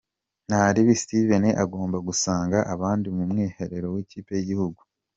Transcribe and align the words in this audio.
Ntaribi 0.47 0.93
Steven 1.01 1.45
agomba 1.63 1.97
gusanga 2.07 2.57
abandi 2.73 3.07
mu 3.15 3.23
mwiherero 3.29 3.87
w'ikipe 3.93 4.31
y'igihugu. 4.35 4.81